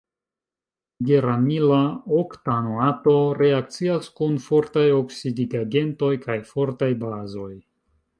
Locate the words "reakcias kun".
3.39-4.39